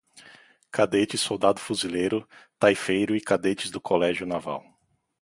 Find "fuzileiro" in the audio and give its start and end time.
1.59-2.27